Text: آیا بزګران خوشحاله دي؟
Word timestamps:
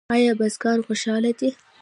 آیا 0.15 0.31
بزګران 0.39 0.79
خوشحاله 0.87 1.31
دي؟ 1.39 1.49